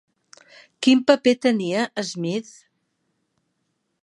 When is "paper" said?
1.11-1.33